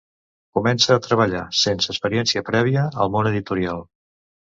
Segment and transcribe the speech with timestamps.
[0.59, 3.89] Comença a treballar, sense experiència prèvia, al món editorial.